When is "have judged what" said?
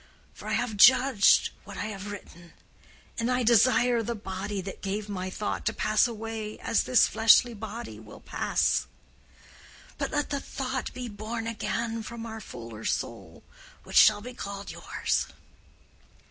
0.53-1.77